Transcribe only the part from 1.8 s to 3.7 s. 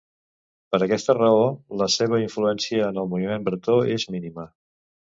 la seva influència en el moviment